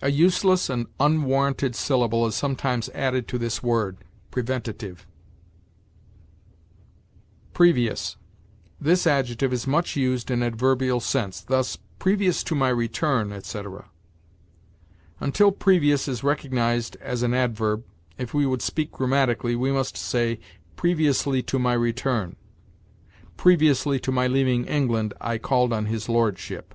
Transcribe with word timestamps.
A 0.00 0.10
useless 0.10 0.68
and 0.68 0.88
unwarranted 0.98 1.76
syllable 1.76 2.26
is 2.26 2.34
sometimes 2.34 2.88
added 2.88 3.28
to 3.28 3.38
this 3.38 3.62
word 3.62 3.98
preventative. 4.32 5.06
PREVIOUS. 7.54 8.16
This 8.80 9.06
adjective 9.06 9.52
is 9.52 9.64
much 9.68 9.94
used 9.94 10.32
in 10.32 10.42
an 10.42 10.48
adverbial 10.52 10.98
sense; 10.98 11.40
thus, 11.42 11.78
"Previous 12.00 12.42
to 12.42 12.56
my 12.56 12.70
return," 12.70 13.30
etc. 13.32 13.88
Until 15.20 15.52
previous 15.52 16.08
is 16.08 16.24
recognized 16.24 16.96
as 16.96 17.22
an 17.22 17.32
adverb, 17.32 17.84
if 18.18 18.34
we 18.34 18.44
would 18.44 18.62
speak 18.62 18.90
grammatically, 18.90 19.54
we 19.54 19.70
must 19.70 19.96
say, 19.96 20.40
"Previously 20.74 21.40
to 21.40 21.60
my 21.60 21.74
return." 21.74 22.34
"Previously 23.36 24.00
to 24.00 24.10
my 24.10 24.26
leaving 24.26 24.64
England, 24.64 25.14
I 25.20 25.38
called 25.38 25.72
on 25.72 25.86
his 25.86 26.08
lordship." 26.08 26.74